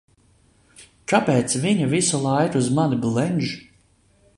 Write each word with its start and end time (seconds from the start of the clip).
Kāpēc 1.13 1.57
viņa 1.67 1.91
visu 1.95 2.23
laiku 2.27 2.63
uz 2.65 2.75
mani 2.79 3.03
blenž? 3.05 3.59